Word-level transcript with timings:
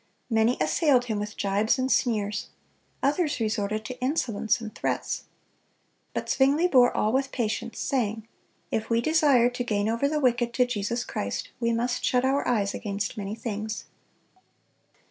Many 0.31 0.57
assailed 0.59 1.05
him 1.05 1.19
with 1.19 1.37
gibes 1.37 1.77
and 1.77 1.91
sneers; 1.91 2.47
others 3.03 3.39
resorted 3.39 3.85
to 3.85 4.01
insolence 4.01 4.59
and 4.59 4.73
threats. 4.73 5.25
But 6.15 6.27
Zwingle 6.27 6.69
bore 6.69 6.91
all 6.97 7.11
with 7.13 7.31
patience, 7.31 7.77
saying, 7.77 8.27
"If 8.71 8.89
we 8.89 8.99
desire 8.99 9.51
to 9.51 9.63
gain 9.63 9.87
over 9.87 10.09
the 10.09 10.19
wicked 10.19 10.55
to 10.55 10.65
Jesus 10.65 11.03
Christ, 11.03 11.49
we 11.59 11.71
must 11.71 12.03
shut 12.03 12.25
our 12.25 12.47
eyes 12.47 12.73
against 12.73 13.15
many 13.15 13.35
things." 13.35 13.83